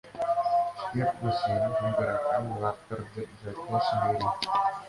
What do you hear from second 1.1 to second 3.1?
mesin menggerakkan water